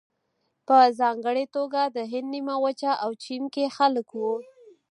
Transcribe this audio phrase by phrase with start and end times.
[0.67, 4.35] په ځانګړې توګه د هند نیمه وچه او چین کې خلک وو.